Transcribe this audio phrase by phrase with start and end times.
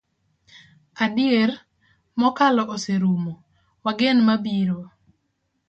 [1.03, 1.49] Adier,
[2.21, 3.33] mokalo oserumo,
[3.85, 4.79] wagen mabiro.